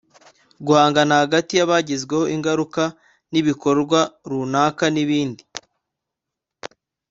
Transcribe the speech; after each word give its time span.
guhangana 0.65 1.13
hagati 1.23 1.51
y’abagizweho 1.55 2.25
ingaruka 2.35 2.83
n’ibikorwa 3.31 3.99
runaka 4.29 4.85
n’ibindi 4.93 5.43